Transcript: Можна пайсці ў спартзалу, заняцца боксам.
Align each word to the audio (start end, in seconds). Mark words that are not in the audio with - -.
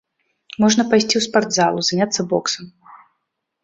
Можна 0.63 0.85
пайсці 0.93 1.07
ў 1.17 1.21
спартзалу, 1.27 1.79
заняцца 1.93 2.21
боксам. 2.37 2.65